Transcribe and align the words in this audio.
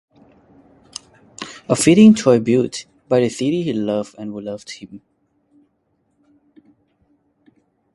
A 1.69 1.75
fitting 1.75 2.15
tribute 2.15 2.87
by 3.07 3.19
the 3.19 3.29
city 3.29 3.61
he 3.61 3.71
loved 3.71 4.15
and 4.17 4.31
who 4.31 4.41
loved 4.41 4.71
him. 4.71 5.03